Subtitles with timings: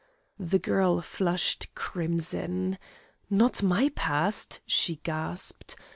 [0.39, 2.79] The girl flushed crimson.
[3.29, 5.75] "Not my past," she gasped.